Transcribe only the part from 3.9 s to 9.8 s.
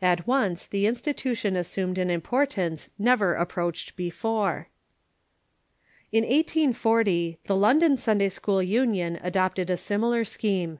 before. In 1840 the London Sunday school LTnion adopted a